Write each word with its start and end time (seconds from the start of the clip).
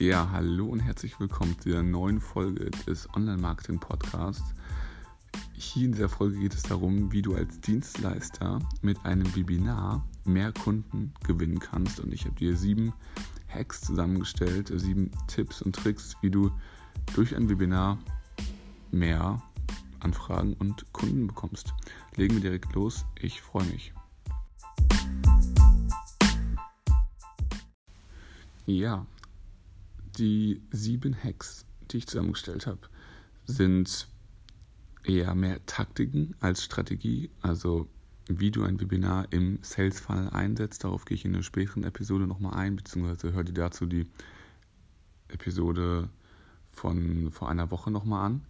Ja, 0.00 0.30
hallo 0.32 0.64
und 0.64 0.80
herzlich 0.80 1.20
willkommen 1.20 1.60
zu 1.60 1.68
der 1.68 1.82
neuen 1.82 2.22
Folge 2.22 2.70
des 2.86 3.06
Online-Marketing-Podcasts. 3.14 4.54
Hier 5.52 5.84
in 5.84 5.92
dieser 5.92 6.08
Folge 6.08 6.38
geht 6.38 6.54
es 6.54 6.62
darum, 6.62 7.12
wie 7.12 7.20
du 7.20 7.34
als 7.34 7.60
Dienstleister 7.60 8.60
mit 8.80 9.04
einem 9.04 9.36
Webinar 9.36 10.02
mehr 10.24 10.52
Kunden 10.52 11.12
gewinnen 11.26 11.58
kannst. 11.58 12.00
Und 12.00 12.14
ich 12.14 12.24
habe 12.24 12.34
dir 12.34 12.56
sieben 12.56 12.94
Hacks 13.48 13.82
zusammengestellt, 13.82 14.72
sieben 14.74 15.10
Tipps 15.26 15.60
und 15.60 15.76
Tricks, 15.76 16.16
wie 16.22 16.30
du 16.30 16.50
durch 17.14 17.36
ein 17.36 17.50
Webinar 17.50 17.98
mehr 18.92 19.42
Anfragen 20.00 20.54
und 20.54 20.90
Kunden 20.94 21.26
bekommst. 21.26 21.74
Legen 22.16 22.36
wir 22.36 22.40
direkt 22.40 22.72
los. 22.72 23.04
Ich 23.20 23.42
freue 23.42 23.66
mich. 23.66 23.92
Ja, 28.64 29.04
die 30.18 30.62
sieben 30.70 31.14
Hacks, 31.14 31.66
die 31.90 31.98
ich 31.98 32.06
zusammengestellt 32.06 32.66
habe, 32.66 32.80
sind 33.44 34.08
eher 35.04 35.34
mehr 35.34 35.64
Taktiken 35.66 36.34
als 36.40 36.62
Strategie. 36.62 37.30
Also 37.40 37.88
wie 38.38 38.50
du 38.50 38.62
ein 38.62 38.80
Webinar 38.80 39.26
im 39.30 39.58
Sales 39.62 40.00
Funnel 40.00 40.30
einsetzt. 40.30 40.84
Darauf 40.84 41.04
gehe 41.04 41.16
ich 41.16 41.24
in 41.24 41.34
einer 41.34 41.42
späteren 41.42 41.84
Episode 41.84 42.26
nochmal 42.26 42.54
ein, 42.54 42.76
beziehungsweise 42.76 43.32
hör 43.32 43.44
dir 43.44 43.52
dazu 43.52 43.86
die 43.86 44.06
Episode 45.28 46.08
von 46.70 47.30
vor 47.32 47.48
einer 47.48 47.70
Woche 47.70 47.90
nochmal 47.90 48.26
an. 48.26 48.42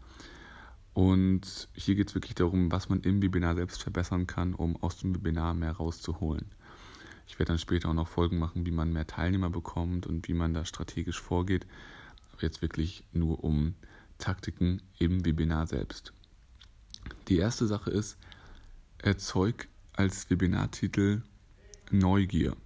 Und 0.92 1.68
hier 1.72 1.94
geht 1.94 2.08
es 2.08 2.14
wirklich 2.14 2.34
darum, 2.34 2.70
was 2.72 2.88
man 2.88 3.00
im 3.00 3.22
Webinar 3.22 3.54
selbst 3.54 3.82
verbessern 3.82 4.26
kann, 4.26 4.54
um 4.54 4.76
aus 4.82 4.98
dem 4.98 5.14
Webinar 5.14 5.54
mehr 5.54 5.72
rauszuholen. 5.72 6.46
Ich 7.30 7.38
werde 7.38 7.52
dann 7.52 7.58
später 7.58 7.88
auch 7.88 7.94
noch 7.94 8.08
Folgen 8.08 8.38
machen, 8.40 8.66
wie 8.66 8.72
man 8.72 8.92
mehr 8.92 9.06
Teilnehmer 9.06 9.50
bekommt 9.50 10.04
und 10.04 10.26
wie 10.26 10.34
man 10.34 10.52
da 10.52 10.64
strategisch 10.64 11.20
vorgeht. 11.20 11.64
Aber 12.32 12.42
jetzt 12.42 12.60
wirklich 12.60 13.04
nur 13.12 13.44
um 13.44 13.76
Taktiken 14.18 14.82
im 14.98 15.24
Webinar 15.24 15.68
selbst. 15.68 16.12
Die 17.28 17.36
erste 17.36 17.68
Sache 17.68 17.90
ist, 17.92 18.18
erzeug 18.98 19.68
als 19.92 20.28
Webinartitel 20.28 21.22
Neugier 21.92 22.56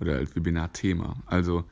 oder 0.00 0.16
als 0.16 0.34
Webinarthema. 0.34 1.22
Also 1.26 1.64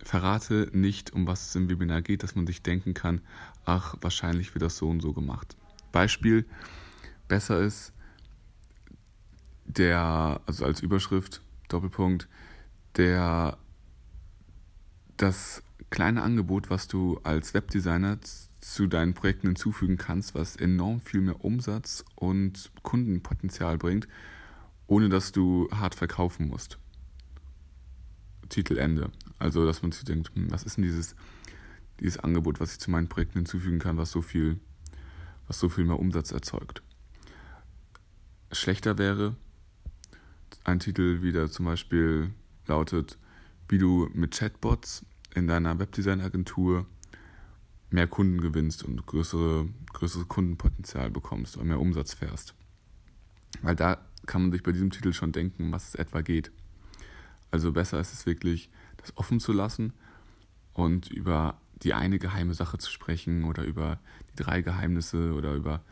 verrate 0.00 0.68
nicht, 0.74 1.14
um 1.14 1.26
was 1.26 1.48
es 1.48 1.54
im 1.56 1.70
Webinar 1.70 2.02
geht, 2.02 2.24
dass 2.24 2.34
man 2.34 2.46
sich 2.46 2.62
denken 2.62 2.92
kann, 2.92 3.22
ach, 3.64 3.94
wahrscheinlich 4.02 4.54
wird 4.54 4.62
das 4.62 4.76
so 4.76 4.90
und 4.90 5.00
so 5.00 5.14
gemacht. 5.14 5.56
Beispiel, 5.92 6.44
besser 7.26 7.58
ist, 7.62 7.94
der, 9.68 10.40
also 10.46 10.64
als 10.64 10.80
Überschrift, 10.80 11.42
Doppelpunkt, 11.68 12.28
der, 12.96 13.58
das 15.16 15.62
kleine 15.90 16.22
Angebot, 16.22 16.70
was 16.70 16.88
du 16.88 17.20
als 17.22 17.54
Webdesigner 17.54 18.18
zu 18.60 18.86
deinen 18.86 19.14
Projekten 19.14 19.48
hinzufügen 19.48 19.96
kannst, 19.96 20.34
was 20.34 20.56
enorm 20.56 21.00
viel 21.00 21.20
mehr 21.20 21.44
Umsatz 21.44 22.04
und 22.16 22.70
Kundenpotenzial 22.82 23.78
bringt, 23.78 24.08
ohne 24.86 25.08
dass 25.08 25.32
du 25.32 25.68
hart 25.70 25.94
verkaufen 25.94 26.48
musst. 26.48 26.78
Titel 28.48 28.78
Ende. 28.78 29.10
Also, 29.38 29.66
dass 29.66 29.82
man 29.82 29.92
sich 29.92 30.04
denkt, 30.04 30.34
hm, 30.34 30.50
was 30.50 30.64
ist 30.64 30.78
denn 30.78 30.84
dieses, 30.84 31.14
dieses 32.00 32.18
Angebot, 32.18 32.60
was 32.60 32.72
ich 32.72 32.80
zu 32.80 32.90
meinen 32.90 33.08
Projekten 33.08 33.40
hinzufügen 33.40 33.78
kann, 33.78 33.98
was 33.98 34.10
so 34.10 34.22
viel, 34.22 34.58
was 35.46 35.58
so 35.58 35.68
viel 35.68 35.84
mehr 35.84 35.98
Umsatz 35.98 36.32
erzeugt. 36.32 36.82
Schlechter 38.50 38.96
wäre, 38.96 39.36
ein 40.68 40.80
Titel 40.80 41.22
wieder 41.22 41.50
zum 41.50 41.66
Beispiel 41.66 42.30
lautet, 42.66 43.18
wie 43.68 43.78
du 43.78 44.08
mit 44.12 44.36
Chatbots 44.36 45.04
in 45.34 45.46
deiner 45.46 45.78
Webdesign-Agentur 45.78 46.86
mehr 47.90 48.06
Kunden 48.06 48.40
gewinnst 48.40 48.84
und 48.84 49.04
größere, 49.06 49.68
größeres 49.92 50.28
Kundenpotenzial 50.28 51.10
bekommst 51.10 51.56
und 51.56 51.68
mehr 51.68 51.80
Umsatz 51.80 52.14
fährst. 52.14 52.54
Weil 53.62 53.76
da 53.76 53.98
kann 54.26 54.42
man 54.42 54.52
sich 54.52 54.62
bei 54.62 54.72
diesem 54.72 54.90
Titel 54.90 55.12
schon 55.12 55.32
denken, 55.32 55.72
was 55.72 55.88
es 55.88 55.94
etwa 55.94 56.20
geht. 56.20 56.52
Also 57.50 57.72
besser 57.72 57.98
ist 57.98 58.12
es 58.12 58.26
wirklich, 58.26 58.70
das 58.98 59.16
offen 59.16 59.40
zu 59.40 59.52
lassen 59.52 59.94
und 60.74 61.10
über 61.10 61.60
die 61.82 61.94
eine 61.94 62.18
geheime 62.18 62.52
Sache 62.52 62.76
zu 62.76 62.90
sprechen 62.90 63.44
oder 63.44 63.64
über 63.64 64.00
die 64.30 64.42
drei 64.42 64.60
Geheimnisse 64.60 65.32
oder 65.32 65.54
über 65.54 65.82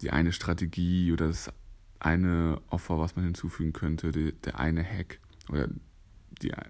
die 0.00 0.10
eine 0.10 0.32
Strategie 0.32 1.12
oder 1.12 1.26
das 1.26 1.50
eine 2.06 2.60
Offer, 2.70 3.00
was 3.00 3.16
man 3.16 3.24
hinzufügen 3.24 3.72
könnte, 3.72 4.12
die, 4.12 4.32
der 4.32 4.60
eine 4.60 4.84
Hack 4.84 5.18
oder 5.50 5.68
die, 6.40 6.48
ja, 6.48 6.62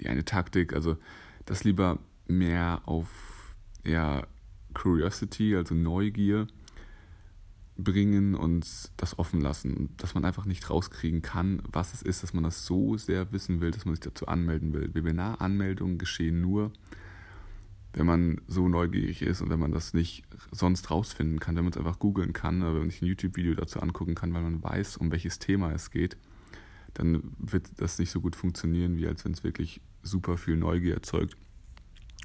die 0.00 0.08
eine 0.08 0.24
Taktik. 0.24 0.74
Also 0.74 0.98
das 1.46 1.64
lieber 1.64 1.98
mehr 2.28 2.82
auf 2.84 3.08
ja, 3.84 4.26
Curiosity, 4.74 5.56
also 5.56 5.74
Neugier 5.74 6.46
bringen 7.78 8.34
und 8.34 8.66
das 8.98 9.18
offen 9.18 9.40
lassen, 9.40 9.94
dass 9.96 10.14
man 10.14 10.26
einfach 10.26 10.44
nicht 10.44 10.68
rauskriegen 10.68 11.22
kann, 11.22 11.62
was 11.72 11.94
es 11.94 12.02
ist, 12.02 12.22
dass 12.22 12.34
man 12.34 12.44
das 12.44 12.66
so 12.66 12.98
sehr 12.98 13.32
wissen 13.32 13.62
will, 13.62 13.70
dass 13.70 13.86
man 13.86 13.94
sich 13.94 14.04
dazu 14.04 14.26
anmelden 14.26 14.74
will. 14.74 14.94
Webinar-Anmeldungen 14.94 15.96
geschehen 15.96 16.42
nur, 16.42 16.70
wenn 17.94 18.06
man 18.06 18.40
so 18.46 18.68
neugierig 18.68 19.22
ist 19.22 19.42
und 19.42 19.50
wenn 19.50 19.58
man 19.58 19.72
das 19.72 19.92
nicht 19.92 20.24
sonst 20.50 20.90
rausfinden 20.90 21.40
kann, 21.40 21.56
wenn 21.56 21.64
man 21.64 21.72
es 21.72 21.78
einfach 21.78 21.98
googeln 21.98 22.32
kann 22.32 22.62
oder 22.62 22.74
wenn 22.74 22.80
man 22.80 22.90
sich 22.90 23.02
ein 23.02 23.06
YouTube-Video 23.06 23.54
dazu 23.54 23.80
angucken 23.80 24.14
kann, 24.14 24.32
weil 24.32 24.42
man 24.42 24.62
weiß, 24.62 24.96
um 24.96 25.10
welches 25.10 25.38
Thema 25.38 25.72
es 25.72 25.90
geht, 25.90 26.16
dann 26.94 27.34
wird 27.38 27.68
das 27.76 27.98
nicht 27.98 28.10
so 28.10 28.20
gut 28.20 28.36
funktionieren, 28.36 28.96
wie 28.96 29.06
als 29.06 29.24
wenn 29.24 29.32
es 29.32 29.44
wirklich 29.44 29.80
super 30.02 30.36
viel 30.36 30.56
Neugier 30.56 30.94
erzeugt 30.94 31.36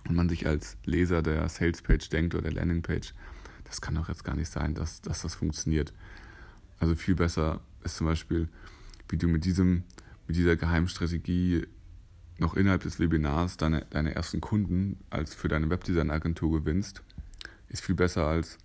und 0.07 0.16
man 0.16 0.29
sich 0.29 0.47
als 0.47 0.77
Leser 0.85 1.22
der 1.22 1.47
Salespage 1.50 2.09
denkt 2.09 2.33
oder 2.33 2.44
der 2.44 2.53
Landingpage, 2.53 3.13
das 3.66 3.81
kann 3.81 3.95
doch 3.95 4.07
jetzt 4.07 4.23
gar 4.23 4.35
nicht 4.35 4.50
sein, 4.50 4.73
dass, 4.73 5.01
dass 5.01 5.22
das 5.22 5.35
funktioniert. 5.35 5.94
Also 6.79 6.95
viel 6.95 7.16
besser 7.16 7.59
ist 7.83 7.97
zum 7.97 8.07
Beispiel, 8.07 8.47
wie 9.09 9.17
du 9.17 9.27
mit 9.27 9.44
diesem, 9.44 9.83
mit 10.27 10.38
dieser 10.38 10.56
Geheimstrategie 10.56 11.67
noch 12.40 12.56
innerhalb 12.56 12.84
des 12.84 13.00
Webinars 13.00 13.58
deine, 13.58 13.86
deine 13.90 14.14
ersten 14.16 14.42
Kunden 14.42 15.00
als 15.09 15.34
für 15.34 15.48
deine 15.48 15.70
Webdesign-Agentur 15.70 16.59
gewinnst, 16.59 17.02
ist 17.70 17.84
viel 17.84 17.96
besser 17.96 18.28
als 18.28 18.58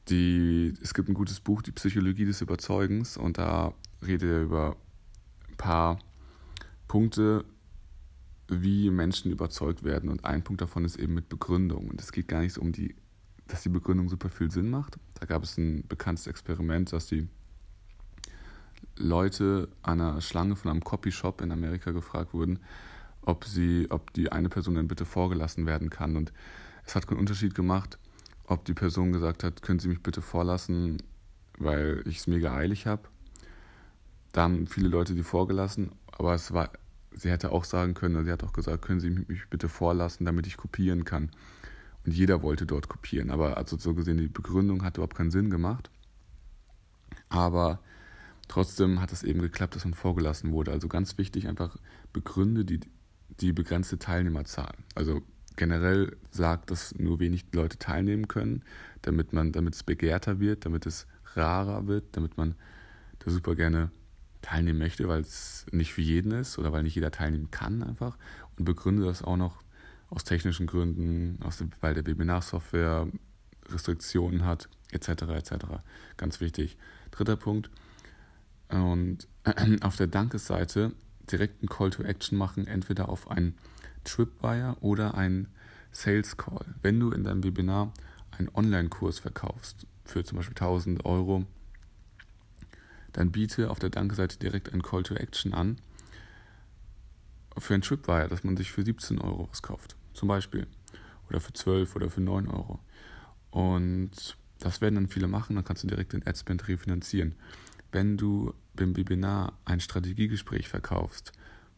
Die, 0.09 0.73
es 0.81 0.93
gibt 0.93 1.07
ein 1.07 1.13
gutes 1.13 1.39
Buch, 1.39 1.61
Die 1.61 1.71
Psychologie 1.71 2.25
des 2.25 2.41
Überzeugens, 2.41 3.15
und 3.17 3.37
da 3.37 3.73
redet 4.05 4.29
er 4.29 4.41
über 4.41 4.75
ein 5.47 5.57
paar 5.57 5.99
Punkte, 6.87 7.45
wie 8.47 8.89
Menschen 8.89 9.31
überzeugt 9.31 9.83
werden. 9.83 10.09
Und 10.09 10.25
ein 10.25 10.43
Punkt 10.43 10.61
davon 10.61 10.83
ist 10.85 10.97
eben 10.97 11.13
mit 11.13 11.29
Begründung. 11.29 11.87
Und 11.87 12.01
es 12.01 12.11
geht 12.11 12.27
gar 12.27 12.41
nicht 12.41 12.53
so 12.53 12.61
um 12.61 12.71
die, 12.71 12.95
dass 13.47 13.63
die 13.63 13.69
Begründung 13.69 14.09
super 14.09 14.29
viel 14.29 14.49
Sinn 14.51 14.69
macht. 14.69 14.97
Da 15.19 15.25
gab 15.25 15.43
es 15.43 15.57
ein 15.57 15.87
bekanntes 15.87 16.27
Experiment, 16.27 16.91
dass 16.91 17.07
die 17.07 17.27
Leute 18.95 19.69
an 19.81 20.01
einer 20.01 20.21
Schlange 20.21 20.55
von 20.55 20.71
einem 20.71 20.83
Copyshop 20.83 21.41
in 21.41 21.51
Amerika 21.51 21.91
gefragt 21.91 22.33
wurden, 22.33 22.59
ob 23.21 23.45
sie, 23.45 23.87
ob 23.89 24.13
die 24.13 24.31
eine 24.31 24.49
Person 24.49 24.75
dann 24.75 24.87
bitte 24.87 25.05
vorgelassen 25.05 25.65
werden 25.65 25.89
kann. 25.89 26.15
Und 26.15 26.33
es 26.85 26.95
hat 26.95 27.07
keinen 27.07 27.19
Unterschied 27.19 27.55
gemacht, 27.55 27.97
ob 28.47 28.65
die 28.65 28.73
Person 28.73 29.11
gesagt 29.11 29.43
hat, 29.43 29.61
können 29.61 29.79
Sie 29.79 29.87
mich 29.87 30.01
bitte 30.01 30.21
vorlassen, 30.21 30.97
weil 31.57 32.01
ich 32.05 32.17
es 32.17 32.27
mega 32.27 32.53
eilig 32.53 32.87
habe. 32.87 33.03
Da 34.31 34.43
haben 34.43 34.67
viele 34.67 34.89
Leute 34.89 35.13
die 35.13 35.23
vorgelassen, 35.23 35.91
aber 36.11 36.33
es 36.33 36.51
war 36.53 36.71
sie 37.11 37.29
hätte 37.29 37.51
auch 37.51 37.63
sagen 37.63 37.93
können, 37.93 38.25
sie 38.25 38.31
hat 38.31 38.43
auch 38.43 38.53
gesagt, 38.53 38.83
können 38.83 38.99
Sie 38.99 39.09
mich 39.09 39.49
bitte 39.49 39.69
vorlassen, 39.69 40.25
damit 40.25 40.47
ich 40.47 40.57
kopieren 40.57 41.05
kann. 41.05 41.31
Und 42.05 42.13
jeder 42.13 42.41
wollte 42.41 42.65
dort 42.65 42.87
kopieren. 42.87 43.29
Aber 43.29 43.57
also 43.57 43.77
so 43.77 43.93
gesehen, 43.93 44.17
die 44.17 44.27
Begründung 44.27 44.83
hat 44.83 44.97
überhaupt 44.97 45.15
keinen 45.15 45.31
Sinn 45.31 45.49
gemacht. 45.49 45.89
Aber 47.27 47.79
trotzdem 48.49 48.99
hat 48.99 49.13
es 49.13 49.23
eben 49.23 49.41
geklappt, 49.41 49.75
dass 49.75 49.85
man 49.85 49.93
vorgelassen 49.93 50.51
wurde. 50.51 50.71
Also 50.71 50.89
ganz 50.89 51.17
wichtig, 51.17 51.47
einfach 51.47 51.77
begründe 52.11 52.65
die, 52.65 52.81
die 53.39 53.53
begrenzte 53.53 53.97
Teilnehmerzahl. 53.97 54.73
Also 54.95 55.21
generell 55.55 56.17
sagt, 56.31 56.71
dass 56.71 56.95
nur 56.95 57.19
wenig 57.19 57.45
Leute 57.53 57.77
teilnehmen 57.77 58.27
können, 58.27 58.63
damit 59.03 59.31
man, 59.31 59.53
damit 59.53 59.75
es 59.75 59.83
begehrter 59.83 60.41
wird, 60.41 60.65
damit 60.65 60.85
es 60.85 61.07
rarer 61.35 61.87
wird, 61.87 62.17
damit 62.17 62.37
man 62.37 62.55
da 63.19 63.31
super 63.31 63.55
gerne 63.55 63.91
teilnehmen 64.41 64.79
möchte, 64.79 65.07
weil 65.07 65.21
es 65.21 65.65
nicht 65.71 65.93
für 65.93 66.01
jeden 66.01 66.31
ist 66.31 66.57
oder 66.57 66.71
weil 66.71 66.83
nicht 66.83 66.95
jeder 66.95 67.11
teilnehmen 67.11 67.51
kann 67.51 67.83
einfach 67.83 68.17
und 68.57 68.65
begründe 68.65 69.05
das 69.05 69.21
auch 69.21 69.37
noch 69.37 69.61
aus 70.09 70.23
technischen 70.23 70.65
Gründen, 70.65 71.39
aus 71.43 71.63
weil 71.81 71.93
der 71.93 72.05
Webinarsoftware 72.05 73.07
Restriktionen 73.67 74.45
hat, 74.45 74.69
etc. 74.91 75.09
etc. 75.09 75.53
Ganz 76.17 76.41
wichtig. 76.41 76.77
Dritter 77.11 77.35
Punkt. 77.35 77.69
Und 78.69 79.27
auf 79.81 79.95
der 79.95 80.07
Dankesseite 80.07 80.93
direkt 81.31 81.61
einen 81.61 81.69
Call 81.69 81.89
to 81.89 82.03
Action 82.03 82.37
machen, 82.37 82.67
entweder 82.67 83.09
auf 83.09 83.29
einen 83.29 83.57
Tripwire 84.03 84.77
oder 84.81 85.15
einen 85.15 85.47
Sales 85.91 86.37
Call. 86.37 86.65
Wenn 86.81 86.99
du 86.99 87.11
in 87.11 87.23
deinem 87.23 87.43
Webinar 87.43 87.93
einen 88.31 88.49
Online-Kurs 88.53 89.19
verkaufst 89.19 89.85
für 90.05 90.23
zum 90.23 90.37
Beispiel 90.37 90.55
1000 90.55 91.05
Euro, 91.05 91.45
dann 93.13 93.31
biete 93.31 93.69
auf 93.69 93.79
der 93.79 93.89
Danke-Seite 93.89 94.37
direkt 94.37 94.71
einen 94.71 94.83
Call 94.83 95.03
to 95.03 95.15
Action 95.15 95.53
an 95.53 95.77
für 97.57 97.73
ein 97.73 97.81
Tripwire, 97.81 98.27
dass 98.27 98.43
man 98.43 98.55
sich 98.55 98.71
für 98.71 98.83
17 98.83 99.19
Euro 99.19 99.47
was 99.49 99.61
kauft, 99.61 99.95
zum 100.13 100.27
Beispiel. 100.27 100.67
Oder 101.29 101.39
für 101.39 101.53
12 101.53 101.95
oder 101.95 102.09
für 102.09 102.21
9 102.21 102.47
Euro. 102.47 102.79
Und 103.51 104.37
das 104.59 104.81
werden 104.81 104.95
dann 104.95 105.07
viele 105.07 105.27
machen, 105.27 105.55
dann 105.55 105.65
kannst 105.65 105.83
du 105.83 105.87
direkt 105.87 106.13
den 106.13 106.25
Adspend 106.25 106.67
refinanzieren. 106.67 107.35
Wenn 107.91 108.17
du 108.17 108.53
beim 108.75 108.95
Webinar 108.95 109.53
ein 109.65 109.79
Strategiegespräch 109.79 110.67
verkaufst, 110.67 111.31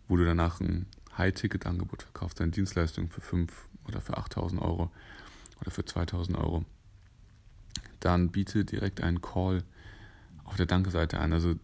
wo 0.07 0.17
du 0.17 0.25
danach 0.25 0.59
ein 0.59 0.87
High-Ticket-Angebot 1.17 2.03
verkaufst, 2.03 2.39
deine 2.39 2.51
Dienstleistung 2.51 3.09
für 3.09 3.21
5 3.21 3.67
oder 3.87 4.01
für 4.01 4.17
8000 4.17 4.61
Euro 4.61 4.91
oder 5.61 5.71
für 5.71 5.85
2000 5.85 6.37
Euro, 6.37 6.65
dann 7.99 8.29
biete 8.31 8.65
direkt 8.65 9.01
einen 9.01 9.21
Call 9.21 9.63
auf 10.43 10.55
der 10.55 10.65
Danke-Seite 10.65 11.19
an. 11.19 11.33
Also 11.33 11.55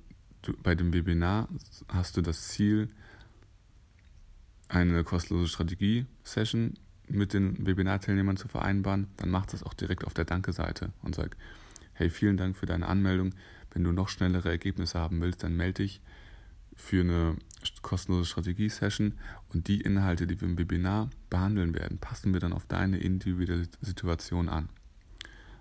du, 0.44 0.54
bei 0.64 0.76
dem 0.76 0.94
Webinar 0.94 1.50
hast 1.90 2.18
du 2.18 2.22
das 2.22 2.48
Ziel, 2.50 2.90
eine 4.70 5.04
kostenlose 5.04 5.50
Strategie-Session 5.50 6.74
mit 7.08 7.34
den 7.34 7.66
Webinarteilnehmern 7.66 8.38
zu 8.38 8.48
vereinbaren, 8.48 9.08
dann 9.18 9.30
mach 9.30 9.46
das 9.46 9.64
auch 9.64 9.74
direkt 9.74 10.06
auf 10.06 10.14
der 10.14 10.26
Danke-Seite 10.26 10.92
und 11.04 11.16
sag, 11.16 11.38
hey, 11.94 12.10
vielen 12.10 12.38
Dank 12.38 12.58
für 12.58 12.66
deine 12.66 12.88
Anmeldung. 12.88 13.34
Wenn 13.78 13.84
du 13.84 13.92
noch 13.92 14.10
schnellere 14.10 14.50
Ergebnisse 14.50 14.98
haben 14.98 15.22
willst, 15.22 15.44
dann 15.44 15.56
melde 15.56 15.84
dich 15.84 16.02
für 16.76 17.02
eine 17.02 17.36
kostenlose 17.84 18.26
Strategie-Session 18.26 19.14
und 19.50 19.68
die 19.68 19.82
Inhalte, 19.82 20.26
die 20.26 20.42
wir 20.42 20.48
im 20.48 20.58
Webinar 20.58 21.12
behandeln 21.30 21.76
werden, 21.76 22.00
passen 22.00 22.34
wir 22.34 22.40
dann 22.40 22.54
auf 22.54 22.66
deine 22.66 22.98
individuelle 22.98 23.68
Situation 23.82 24.50
an. 24.50 24.70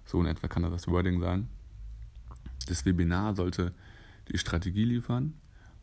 So 0.06 0.18
in 0.18 0.26
etwa 0.28 0.48
kann 0.48 0.62
das 0.62 0.88
Wording 0.88 1.20
sein. 1.20 1.48
Das 2.66 2.86
Webinar 2.86 3.36
sollte 3.36 3.74
die 4.32 4.38
Strategie 4.38 4.86
liefern 4.86 5.34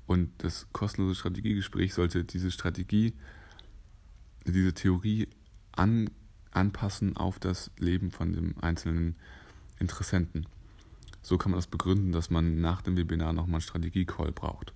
und 0.08 0.32
das 0.40 0.66
kostenlose 0.74 1.14
Strategiegespräch 1.14 1.94
sollte 1.94 2.24
diese 2.24 2.50
Strategie, 2.50 3.14
diese 4.48 4.74
Theorie 4.74 5.28
an, 5.72 6.10
anpassen 6.50 7.16
auf 7.16 7.38
das 7.38 7.70
Leben 7.78 8.10
von 8.10 8.34
dem 8.34 8.56
einzelnen 8.60 9.18
Interessenten. 9.78 10.48
So 11.24 11.38
kann 11.38 11.52
man 11.52 11.58
das 11.58 11.68
begründen, 11.68 12.12
dass 12.12 12.30
man 12.30 12.60
nach 12.60 12.82
dem 12.82 12.98
Webinar 12.98 13.34
nochmal 13.34 13.56
einen 13.56 13.62
Strategie-Call 13.62 14.34
braucht. 14.34 14.74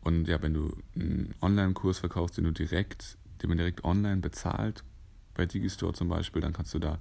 Und 0.00 0.28
ja, 0.28 0.40
wenn 0.40 0.54
du 0.54 0.76
einen 0.94 1.34
Online-Kurs 1.42 1.98
verkaufst, 1.98 2.36
den 2.36 2.44
du 2.44 2.52
direkt, 2.52 3.18
den 3.42 3.48
man 3.48 3.58
direkt 3.58 3.84
online 3.84 4.20
bezahlt, 4.20 4.84
bei 5.34 5.46
Digistore 5.46 5.92
zum 5.92 6.08
Beispiel, 6.08 6.40
dann 6.40 6.52
kannst 6.52 6.72
du 6.74 6.78
da 6.78 6.98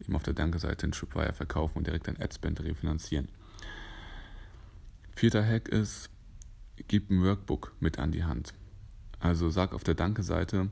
eben 0.00 0.16
auf 0.16 0.22
der 0.22 0.32
Danke-Seite 0.32 0.84
einen 0.84 0.92
Tripwire 0.92 1.34
verkaufen 1.34 1.78
und 1.78 1.86
direkt 1.86 2.08
dein 2.08 2.20
Adspend 2.20 2.60
refinanzieren. 2.60 3.28
Vierter 5.14 5.44
Hack 5.44 5.68
ist, 5.68 6.10
gib 6.88 7.10
ein 7.10 7.22
Workbook 7.22 7.74
mit 7.78 7.98
an 7.98 8.10
die 8.10 8.24
Hand. 8.24 8.54
Also 9.20 9.50
sag 9.50 9.74
auf 9.74 9.84
der 9.84 9.94
Danke-Seite, 9.94 10.70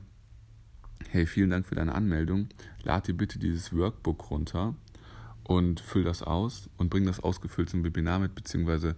hey, 1.09 1.27
vielen 1.27 1.51
Dank 1.51 1.67
für 1.67 1.75
deine 1.75 1.93
Anmeldung, 1.93 2.49
lad 2.81 3.07
dir 3.07 3.15
bitte 3.15 3.37
dieses 3.37 3.75
Workbook 3.75 4.31
runter 4.31 4.75
und 5.43 5.79
füll 5.79 6.03
das 6.03 6.23
aus 6.23 6.69
und 6.77 6.89
bring 6.89 7.05
das 7.05 7.19
ausgefüllt 7.19 7.69
zum 7.69 7.83
Webinar 7.83 8.19
mit, 8.19 8.35
beziehungsweise 8.35 8.95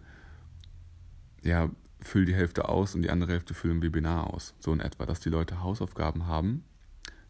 ja, 1.42 1.70
füll 2.00 2.26
die 2.26 2.36
Hälfte 2.36 2.70
aus 2.70 2.96
und 2.96 3.02
die 3.02 3.10
andere 3.10 3.32
Hälfte 3.32 3.54
füll 3.54 3.72
im 3.72 3.82
Webinar 3.82 4.34
aus. 4.34 4.54
So 4.60 4.74
in 4.74 4.80
etwa, 4.80 5.06
dass 5.06 5.20
die 5.20 5.30
Leute 5.30 5.62
Hausaufgaben 5.62 6.28
haben, 6.28 6.64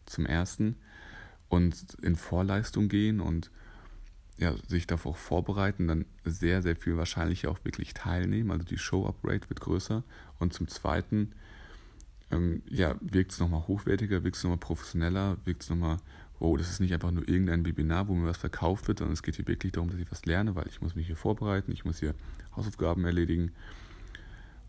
zum 0.06 0.26
ersten, 0.26 0.76
und 1.48 1.94
in 2.02 2.16
Vorleistung 2.16 2.88
gehen 2.88 3.20
und 3.20 3.50
ja, 4.38 4.54
sich 4.68 4.86
darauf 4.86 5.16
vorbereiten, 5.16 5.88
dann 5.88 6.04
sehr, 6.24 6.60
sehr 6.60 6.76
viel 6.76 6.96
wahrscheinlicher 6.96 7.50
auch 7.50 7.64
wirklich 7.64 7.94
teilnehmen. 7.94 8.50
Also 8.50 8.64
die 8.64 8.76
Show-Up-Rate 8.76 9.48
wird 9.48 9.60
größer. 9.60 10.02
Und 10.38 10.52
zum 10.52 10.68
Zweiten, 10.68 11.32
ähm, 12.30 12.62
ja, 12.68 12.96
wirkt 13.00 13.32
es 13.32 13.40
nochmal 13.40 13.66
hochwertiger, 13.66 14.24
wirkt 14.24 14.36
es 14.36 14.44
nochmal 14.44 14.58
professioneller, 14.58 15.38
wirkt 15.46 15.62
es 15.62 15.70
nochmal, 15.70 15.96
oh, 16.38 16.56
das 16.56 16.70
ist 16.70 16.80
nicht 16.80 16.92
einfach 16.92 17.10
nur 17.10 17.28
irgendein 17.28 17.64
Webinar, 17.64 18.08
wo 18.08 18.14
mir 18.14 18.28
was 18.28 18.36
verkauft 18.36 18.88
wird, 18.88 18.98
sondern 18.98 19.14
es 19.14 19.22
geht 19.22 19.36
hier 19.36 19.46
wirklich 19.46 19.72
darum, 19.72 19.90
dass 19.90 19.98
ich 19.98 20.10
was 20.10 20.26
lerne, 20.26 20.54
weil 20.54 20.66
ich 20.68 20.80
muss 20.80 20.94
mich 20.94 21.06
hier 21.06 21.16
vorbereiten, 21.16 21.72
ich 21.72 21.84
muss 21.84 22.00
hier 22.00 22.14
Hausaufgaben 22.54 23.04
erledigen. 23.04 23.52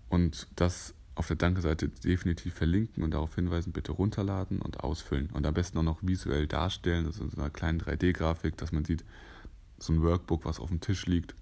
Und 0.09 0.47
das 0.55 0.93
auf 1.15 1.27
der 1.27 1.35
Danke-Seite 1.35 1.89
definitiv 1.89 2.53
verlinken 2.53 3.03
und 3.03 3.11
darauf 3.11 3.35
hinweisen, 3.35 3.73
bitte 3.73 3.91
runterladen 3.91 4.61
und 4.61 4.81
ausfüllen. 4.81 5.29
Und 5.33 5.45
am 5.45 5.53
besten 5.53 5.77
auch 5.79 5.83
noch 5.83 5.99
visuell 6.01 6.47
darstellen, 6.47 7.07
also 7.07 7.23
in 7.23 7.31
so 7.31 7.37
einer 7.37 7.49
kleinen 7.49 7.81
3D-Grafik, 7.81 8.55
dass 8.57 8.71
man 8.71 8.85
sieht, 8.85 9.03
so 9.79 9.93
ein 9.93 10.01
Workbook, 10.01 10.45
was 10.45 10.59
auf 10.59 10.69
dem 10.69 10.79
Tisch 10.79 11.05
liegt, 11.05 11.35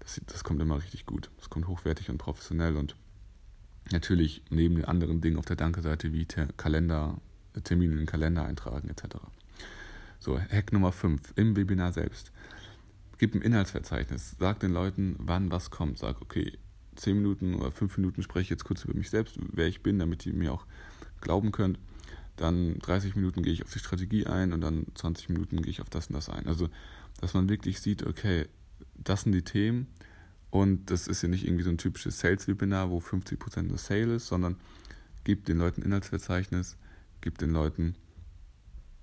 das, 0.00 0.20
das 0.26 0.44
kommt 0.44 0.62
immer 0.62 0.78
richtig 0.78 1.04
gut. 1.04 1.30
Das 1.36 1.50
kommt 1.50 1.66
hochwertig 1.66 2.10
und 2.10 2.18
professionell 2.18 2.76
und 2.76 2.96
natürlich 3.90 4.42
neben 4.50 4.76
den 4.76 4.84
anderen 4.84 5.20
Dingen 5.20 5.36
auf 5.36 5.44
der 5.44 5.56
Danke-Seite 5.56 6.12
wie 6.12 6.24
Ter 6.24 6.48
Kalender, 6.56 7.18
Termine 7.64 7.92
in 7.92 7.98
den 7.98 8.06
Kalender 8.06 8.44
eintragen 8.44 8.88
etc. 8.88 9.16
So, 10.18 10.38
Hack 10.38 10.72
Nummer 10.72 10.92
5 10.92 11.34
im 11.36 11.56
Webinar 11.56 11.92
selbst. 11.92 12.32
Gib 13.18 13.34
ein 13.34 13.42
Inhaltsverzeichnis. 13.42 14.36
Sag 14.38 14.60
den 14.60 14.72
Leuten, 14.72 15.16
wann 15.18 15.50
was 15.50 15.70
kommt. 15.70 15.98
Sag, 15.98 16.20
okay, 16.20 16.58
10 16.96 17.16
Minuten 17.16 17.54
oder 17.54 17.70
5 17.70 17.96
Minuten 17.98 18.22
spreche 18.22 18.42
ich 18.42 18.50
jetzt 18.50 18.64
kurz 18.64 18.84
über 18.84 18.94
mich 18.94 19.10
selbst, 19.10 19.38
wer 19.52 19.66
ich 19.66 19.82
bin, 19.82 19.98
damit 19.98 20.26
ihr 20.26 20.34
mir 20.34 20.52
auch 20.52 20.66
glauben 21.20 21.52
könnt. 21.52 21.78
Dann 22.36 22.78
30 22.78 23.16
Minuten 23.16 23.42
gehe 23.42 23.52
ich 23.52 23.64
auf 23.64 23.72
die 23.72 23.78
Strategie 23.78 24.26
ein 24.26 24.52
und 24.52 24.60
dann 24.60 24.86
20 24.94 25.28
Minuten 25.30 25.62
gehe 25.62 25.70
ich 25.70 25.80
auf 25.80 25.90
das 25.90 26.08
und 26.08 26.14
das 26.14 26.28
ein. 26.28 26.46
Also 26.46 26.68
dass 27.20 27.34
man 27.34 27.48
wirklich 27.48 27.80
sieht, 27.80 28.06
okay, 28.06 28.46
das 28.94 29.22
sind 29.22 29.32
die 29.32 29.42
Themen 29.42 29.88
und 30.50 30.90
das 30.90 31.08
ist 31.08 31.22
ja 31.22 31.28
nicht 31.28 31.44
irgendwie 31.44 31.64
so 31.64 31.70
ein 31.70 31.78
typisches 31.78 32.20
Sales-Webinar, 32.20 32.90
wo 32.90 32.98
50% 32.98 33.62
nur 33.62 33.78
Sale 33.78 34.14
ist, 34.14 34.28
sondern 34.28 34.56
gibt 35.24 35.48
den 35.48 35.58
Leuten 35.58 35.82
Inhaltsverzeichnis, 35.82 36.76
gibt 37.20 37.40
den 37.40 37.50
Leuten 37.50 37.96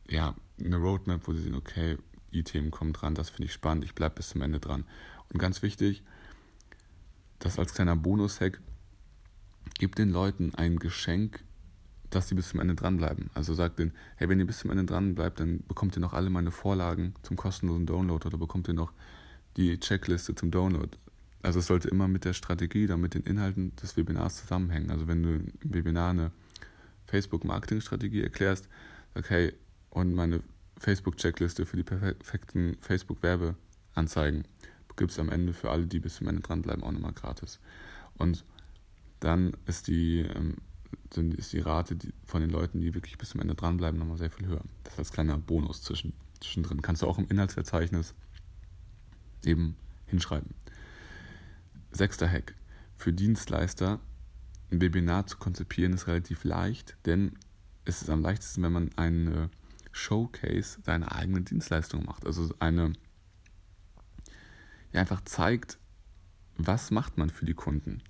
ja 0.09 0.35
eine 0.59 0.77
Roadmap, 0.77 1.27
wo 1.27 1.33
sie 1.33 1.41
sehen, 1.41 1.55
okay, 1.55 1.97
die 2.33 2.43
Themen 2.43 2.71
kommen 2.71 2.93
dran, 2.93 3.15
das 3.15 3.29
finde 3.29 3.45
ich 3.45 3.53
spannend, 3.53 3.83
ich 3.85 3.95
bleibe 3.95 4.15
bis 4.15 4.29
zum 4.29 4.41
Ende 4.41 4.59
dran. 4.59 4.85
Und 5.31 5.39
ganz 5.39 5.61
wichtig, 5.61 6.03
das 7.39 7.59
als 7.59 7.73
kleiner 7.73 7.95
Bonus-Hack, 7.95 8.61
gibt 9.79 9.97
den 9.97 10.11
Leuten 10.11 10.53
ein 10.55 10.77
Geschenk 10.77 11.43
dass 12.15 12.29
sie 12.29 12.35
bis 12.35 12.49
zum 12.49 12.59
Ende 12.59 12.75
dranbleiben. 12.75 13.29
Also 13.33 13.53
sagt 13.53 13.79
denen, 13.79 13.91
hey, 14.15 14.29
wenn 14.29 14.39
ihr 14.39 14.47
bis 14.47 14.59
zum 14.59 14.71
Ende 14.71 14.85
dran 14.85 15.15
bleibt, 15.15 15.39
dann 15.39 15.63
bekommt 15.67 15.97
ihr 15.97 15.99
noch 15.99 16.13
alle 16.13 16.29
meine 16.29 16.51
Vorlagen 16.51 17.13
zum 17.23 17.35
kostenlosen 17.35 17.85
Download 17.85 18.25
oder 18.25 18.37
bekommt 18.37 18.67
ihr 18.67 18.73
noch 18.73 18.93
die 19.57 19.79
Checkliste 19.79 20.33
zum 20.35 20.51
Download. 20.51 20.89
Also 21.41 21.59
es 21.59 21.67
sollte 21.67 21.89
immer 21.89 22.07
mit 22.07 22.25
der 22.25 22.33
Strategie, 22.33 22.87
dann 22.87 23.01
mit 23.01 23.13
den 23.13 23.23
Inhalten 23.23 23.75
des 23.75 23.97
Webinars 23.97 24.37
zusammenhängen. 24.37 24.89
Also 24.89 25.07
wenn 25.07 25.23
du 25.23 25.29
im 25.35 25.53
Webinar 25.61 26.11
eine 26.11 26.31
Facebook-Marketing-Strategie 27.07 28.21
erklärst, 28.21 28.67
sag 29.13 29.29
hey, 29.29 29.53
und 29.95 30.13
meine 30.13 30.41
Facebook-Checkliste 30.77 31.65
für 31.65 31.77
die 31.77 31.83
perfekten 31.83 32.75
Facebook-Werbeanzeigen 32.81 34.43
gibt 34.97 35.11
es 35.11 35.19
am 35.19 35.29
Ende 35.29 35.53
für 35.53 35.71
alle, 35.71 35.87
die 35.87 35.99
bis 35.99 36.15
zum 36.15 36.27
Ende 36.27 36.41
dranbleiben, 36.41 36.83
auch 36.83 36.91
nochmal 36.91 37.13
gratis. 37.13 37.59
Und 38.17 38.43
dann 39.21 39.55
ist 39.65 39.87
die 39.87 40.19
ähm, 40.19 40.55
sind, 41.13 41.33
ist 41.33 41.53
die 41.53 41.59
Rate 41.59 41.97
von 42.25 42.41
den 42.41 42.49
Leuten, 42.49 42.81
die 42.81 42.93
wirklich 42.93 43.17
bis 43.17 43.29
zum 43.29 43.39
Ende 43.39 43.55
dranbleiben, 43.55 43.97
nochmal 43.97 44.17
sehr 44.17 44.29
viel 44.29 44.47
höher. 44.47 44.63
Das 44.83 44.97
als 44.97 45.13
kleiner 45.13 45.37
Bonus 45.37 45.81
zwischen, 45.81 46.11
zwischendrin. 46.41 46.81
Kannst 46.81 47.01
du 47.01 47.07
auch 47.07 47.17
im 47.17 47.27
Inhaltsverzeichnis 47.29 48.13
eben 49.45 49.77
hinschreiben. 50.07 50.53
Sechster 51.91 52.29
Hack. 52.29 52.53
Für 52.97 53.13
Dienstleister 53.13 54.01
ein 54.71 54.81
Webinar 54.81 55.25
zu 55.27 55.37
konzipieren 55.37 55.93
ist 55.93 56.07
relativ 56.07 56.43
leicht, 56.43 56.97
denn 57.05 57.37
es 57.85 58.01
ist 58.01 58.09
am 58.09 58.21
leichtesten, 58.21 58.63
wenn 58.63 58.73
man 58.73 58.89
eine 58.97 59.49
Showcase 59.95 60.79
seiner 60.83 61.15
eigenen 61.15 61.45
Dienstleistung 61.45 62.03
macht. 62.05 62.25
Also 62.25 62.53
eine, 62.59 62.93
ja, 64.91 64.99
einfach 64.99 65.21
zeigt, 65.21 65.77
was 66.57 66.91
macht 66.91 67.17
man 67.17 67.29
für 67.29 67.45
die 67.45 67.53
Kunden. 67.53 68.01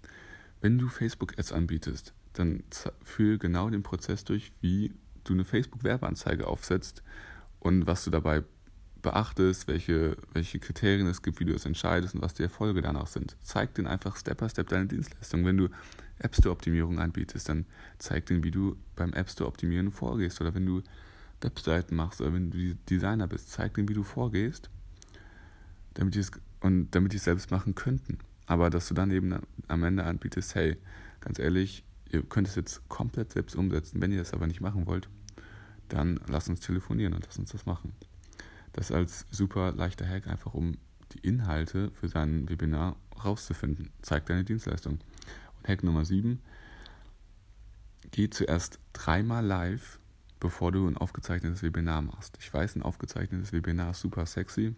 Wenn 0.62 0.80
du 0.80 0.88
Facebook-Ads 0.88 1.52
anbietest, 1.52 2.14
dann 2.34 2.64
führe 3.04 3.38
genau 3.38 3.70
den 3.70 3.84
Prozess 3.84 4.24
durch, 4.24 4.52
wie 4.62 4.94
du 5.24 5.34
eine 5.34 5.46
Facebook-Werbeanzeige 5.46 6.48
aufsetzt 6.48 7.04
und 7.60 7.86
was 7.86 8.04
du 8.04 8.10
dabei 8.10 8.44
beachtest, 9.04 9.68
welche, 9.68 10.18
welche 10.34 10.58
Kriterien 10.58 11.06
es 11.06 11.22
gibt, 11.22 11.40
wie 11.40 11.46
du 11.46 11.54
es 11.54 11.66
entscheidest 11.66 12.16
und 12.16 12.24
was 12.24 12.34
die 12.34 12.44
Erfolge 12.44 12.82
danach 12.82 13.08
sind. 13.08 13.38
Zeig 13.42 13.76
denen 13.76 13.88
einfach 13.88 14.18
Step 14.18 14.40
by 14.40 14.50
Step 14.50 14.70
deine 14.70 14.88
Dienstleistung. 14.88 15.46
Wenn 15.46 15.58
du 15.58 15.70
App 16.18 16.36
Store 16.36 16.52
Optimierung 16.52 17.00
anbietest, 17.00 17.48
dann 17.48 17.68
zeig 18.00 18.26
denen, 18.26 18.44
wie 18.44 18.50
du 18.50 18.76
beim 18.96 19.14
App 19.14 19.30
Store 19.30 19.48
Optimieren 19.48 19.92
vorgehst. 19.92 20.42
Oder 20.42 20.56
wenn 20.56 20.66
du 20.66 20.82
Webseiten 21.42 21.96
machst 21.96 22.22
oder 22.22 22.34
wenn 22.34 22.52
du 22.52 22.76
Designer 22.90 23.28
bist, 23.28 23.52
zeig 23.52 23.74
denen, 23.76 23.90
wie 23.90 23.94
du 23.94 24.04
vorgehst, 24.04 24.70
damit 25.94 26.16
die 26.16 26.20
es, 26.20 26.32
und 26.62 26.92
damit 26.92 27.14
die 27.14 27.18
es 27.18 27.24
selbst 27.24 27.52
machen 27.52 27.76
könnten. 27.76 28.20
Aber 28.48 28.70
dass 28.70 28.88
du 28.88 28.94
dann 28.94 29.12
eben 29.12 29.40
am 29.68 29.84
Ende 29.84 30.04
anbietest, 30.04 30.56
hey, 30.56 30.78
ganz 31.20 31.40
ehrlich, 31.40 31.84
ihr 32.12 32.24
könnt 32.24 32.48
es 32.48 32.56
jetzt 32.56 32.88
komplett 32.90 33.34
selbst 33.34 33.56
umsetzen. 33.56 34.02
Wenn 34.02 34.12
ihr 34.12 34.20
das 34.20 34.34
aber 34.34 34.48
nicht 34.48 34.62
machen 34.62 34.86
wollt, 34.86 35.10
dann 35.90 36.20
lasst 36.28 36.50
uns 36.50 36.60
telefonieren 36.60 37.14
und 37.14 37.26
lasst 37.26 37.40
uns 37.40 37.52
das 37.52 37.66
machen. 37.66 37.94
Das 38.74 38.92
als 38.92 39.26
super 39.32 39.72
leichter 39.72 40.08
Hack, 40.08 40.28
einfach 40.28 40.54
um 40.54 40.78
die 41.14 41.20
Inhalte 41.20 41.92
für 41.92 42.08
sein 42.08 42.50
Webinar 42.50 42.96
rauszufinden. 43.24 43.90
Zeig 44.02 44.26
deine 44.26 44.44
Dienstleistung. 44.44 45.00
Und 45.58 45.68
Hack 45.68 45.84
Nummer 45.84 46.06
7, 46.06 46.40
geh 48.12 48.30
zuerst 48.30 48.80
dreimal 48.94 49.46
live, 49.46 50.00
bevor 50.40 50.72
du 50.72 50.88
ein 50.88 50.98
aufgezeichnetes 50.98 51.64
Webinar 51.64 52.02
machst. 52.02 52.38
Ich 52.40 52.54
weiß, 52.54 52.76
ein 52.76 52.84
aufgezeichnetes 52.84 53.54
Webinar 53.54 53.92
ist 53.92 54.02
super 54.02 54.26
sexy, 54.26 54.76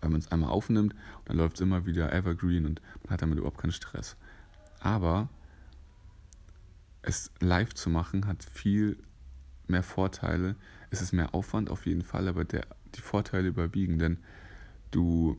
weil 0.00 0.10
man 0.10 0.20
es 0.20 0.30
einmal 0.30 0.50
aufnimmt 0.50 0.94
und 0.94 1.28
dann 1.28 1.36
läuft 1.36 1.56
es 1.56 1.60
immer 1.60 1.86
wieder 1.86 2.12
evergreen 2.12 2.66
und 2.66 2.80
man 3.04 3.10
hat 3.10 3.22
damit 3.22 3.38
überhaupt 3.38 3.58
keinen 3.58 3.72
Stress. 3.72 4.16
Aber 4.80 5.28
es 7.02 7.30
live 7.40 7.74
zu 7.74 7.90
machen 7.90 8.26
hat 8.26 8.44
viel 8.44 8.98
mehr 9.68 9.82
Vorteile. 9.82 10.56
Es 10.90 11.00
ist 11.00 11.12
mehr 11.12 11.34
Aufwand 11.34 11.70
auf 11.70 11.86
jeden 11.86 12.02
Fall, 12.02 12.28
aber 12.28 12.44
der, 12.44 12.66
die 12.94 13.00
Vorteile 13.00 13.48
überwiegen, 13.48 13.98
denn 13.98 14.18
du 14.90 15.36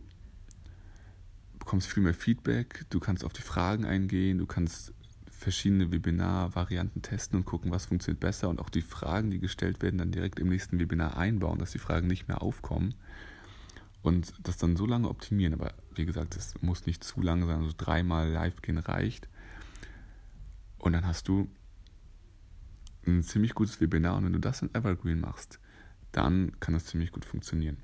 bekommst 1.60 1.88
viel 1.88 2.04
mehr 2.04 2.14
Feedback, 2.14 2.86
du 2.90 3.00
kannst 3.00 3.26
auf 3.26 3.34
die 3.34 3.42
Fragen 3.42 3.86
eingehen, 3.86 4.38
du 4.38 4.46
kannst 4.46 4.94
verschiedene 5.38 5.92
Webinar-Varianten 5.92 7.02
testen 7.02 7.40
und 7.40 7.46
gucken, 7.46 7.72
was 7.72 7.86
funktioniert 7.86 8.20
besser 8.20 8.50
und 8.50 8.60
auch 8.60 8.70
die 8.70 8.82
Fragen, 8.82 9.30
die 9.30 9.40
gestellt 9.40 9.82
werden, 9.82 10.00
dann 10.00 10.12
direkt 10.12 10.40
im 10.40 10.50
nächsten 10.50 10.80
Webinar 10.80 11.16
einbauen, 11.16 11.60
dass 11.60 11.72
die 11.72 11.78
Fragen 11.78 12.08
nicht 12.08 12.28
mehr 12.28 12.42
aufkommen 12.42 12.96
und 14.02 14.34
das 14.42 14.58
dann 14.58 14.76
so 14.76 14.86
lange 14.86 15.10
optimieren. 15.10 15.54
Aber 15.54 15.74
wie 15.94 16.06
gesagt, 16.06 16.36
es 16.36 16.60
muss 16.62 16.86
nicht 16.88 17.04
zu 17.04 17.22
lange 17.22 17.46
sein, 17.46 17.62
also 17.62 17.74
dreimal 17.78 18.30
live 18.30 18.62
gehen 18.62 18.80
reicht. 18.80 19.30
Und 20.80 20.94
dann 20.94 21.06
hast 21.06 21.28
du 21.28 21.48
ein 23.06 23.22
ziemlich 23.22 23.54
gutes 23.54 23.80
Webinar 23.80 24.18
und 24.18 24.26
wenn 24.26 24.34
du 24.34 24.40
das 24.40 24.62
in 24.64 24.74
Evergreen 24.74 25.20
machst, 25.20 25.60
dann 26.12 26.60
kann 26.60 26.74
das 26.74 26.86
ziemlich 26.86 27.12
gut 27.12 27.26
funktionieren. 27.26 27.78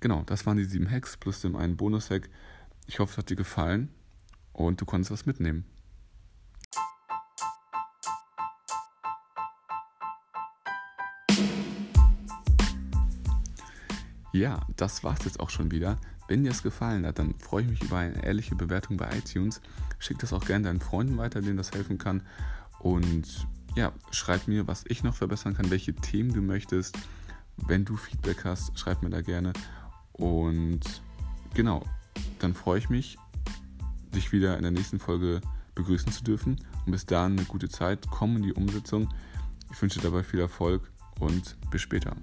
Genau, 0.00 0.22
das 0.24 0.44
waren 0.44 0.58
die 0.58 0.64
sieben 0.64 0.90
Hacks 0.90 1.16
plus 1.16 1.40
dem 1.40 1.56
einen 1.56 1.76
Bonus-Hack. 1.76 2.28
Ich 2.86 2.98
hoffe, 2.98 3.12
es 3.12 3.18
hat 3.18 3.30
dir 3.30 3.36
gefallen 3.36 3.88
und 4.52 4.80
du 4.80 4.84
konntest 4.84 5.10
was 5.10 5.26
mitnehmen. 5.26 5.64
Ja, 14.40 14.58
das 14.74 15.04
war's 15.04 15.26
jetzt 15.26 15.38
auch 15.38 15.50
schon 15.50 15.70
wieder. 15.70 15.98
Wenn 16.26 16.44
dir 16.44 16.50
es 16.50 16.62
gefallen 16.62 17.04
hat, 17.04 17.18
dann 17.18 17.34
freue 17.38 17.62
ich 17.62 17.68
mich 17.68 17.82
über 17.82 17.98
eine 17.98 18.24
ehrliche 18.24 18.54
Bewertung 18.54 18.96
bei 18.96 19.14
iTunes. 19.14 19.60
Schick 19.98 20.18
das 20.18 20.32
auch 20.32 20.46
gerne 20.46 20.64
deinen 20.64 20.80
Freunden 20.80 21.18
weiter, 21.18 21.42
denen 21.42 21.58
das 21.58 21.72
helfen 21.72 21.98
kann. 21.98 22.22
Und 22.78 23.46
ja, 23.76 23.92
schreib 24.12 24.48
mir, 24.48 24.66
was 24.66 24.84
ich 24.88 25.02
noch 25.02 25.14
verbessern 25.14 25.52
kann, 25.52 25.70
welche 25.70 25.92
Themen 25.92 26.32
du 26.32 26.40
möchtest. 26.40 26.96
Wenn 27.58 27.84
du 27.84 27.98
Feedback 27.98 28.46
hast, 28.46 28.78
schreib 28.78 29.02
mir 29.02 29.10
da 29.10 29.20
gerne. 29.20 29.52
Und 30.14 31.02
genau, 31.52 31.84
dann 32.38 32.54
freue 32.54 32.78
ich 32.78 32.88
mich, 32.88 33.18
dich 34.14 34.32
wieder 34.32 34.56
in 34.56 34.62
der 34.62 34.72
nächsten 34.72 35.00
Folge 35.00 35.42
begrüßen 35.74 36.12
zu 36.12 36.24
dürfen. 36.24 36.64
Und 36.86 36.92
bis 36.92 37.04
dahin 37.04 37.32
eine 37.32 37.44
gute 37.44 37.68
Zeit. 37.68 38.06
Komm 38.10 38.36
in 38.36 38.42
die 38.44 38.54
Umsetzung. 38.54 39.12
Ich 39.70 39.82
wünsche 39.82 40.00
dir 40.00 40.08
dabei 40.08 40.22
viel 40.22 40.40
Erfolg 40.40 40.90
und 41.18 41.58
bis 41.70 41.82
später. 41.82 42.16